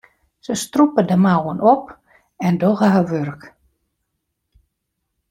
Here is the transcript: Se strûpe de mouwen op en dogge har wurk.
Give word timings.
Se 0.45 0.53
strûpe 0.61 1.01
de 1.09 1.17
mouwen 1.25 1.59
op 1.73 1.85
en 2.45 2.53
dogge 2.61 2.87
har 2.93 3.05
wurk. 3.11 3.41